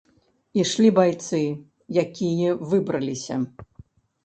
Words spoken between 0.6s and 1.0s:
Ішлі